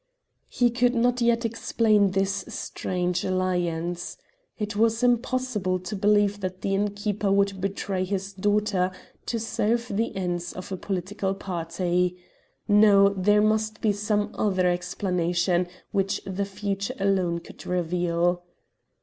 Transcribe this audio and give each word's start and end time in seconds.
He 0.49 0.71
could 0.71 0.95
not 0.95 1.21
yet 1.21 1.45
explain 1.45 2.09
this 2.09 2.43
strange 2.47 3.23
alliance. 3.23 4.17
It 4.57 4.75
was 4.75 5.03
impossible 5.03 5.77
to 5.81 5.95
believe 5.95 6.39
that 6.39 6.61
the 6.61 6.73
innkeeper 6.73 7.31
would 7.31 7.61
betray 7.61 8.03
his 8.03 8.33
daughter 8.33 8.89
to 9.27 9.39
serve 9.39 9.91
the 9.95 10.15
ends 10.15 10.53
of 10.53 10.71
a 10.71 10.75
political 10.77 11.35
party. 11.35 12.17
No; 12.67 13.09
there 13.09 13.43
must 13.43 13.79
be 13.79 13.91
some 13.93 14.31
other 14.33 14.65
explanation 14.67 15.67
which 15.91 16.19
the 16.25 16.45
future 16.45 16.95
alone 16.99 17.37
could 17.37 17.67
reveal. 17.67 18.41